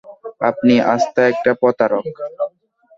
আপনি 0.49 0.73
আস্ত 0.93 1.15
একটা 1.31 1.51
প্রতারক! 1.61 2.05